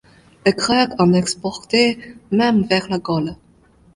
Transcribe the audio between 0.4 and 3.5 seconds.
Les Grecs en exportaient même vers la Gaule.